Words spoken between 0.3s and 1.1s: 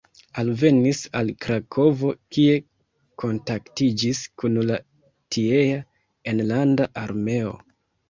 Alvenis